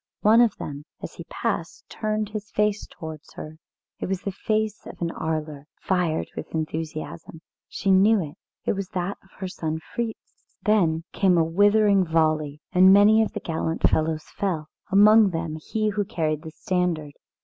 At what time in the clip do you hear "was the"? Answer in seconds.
4.07-4.31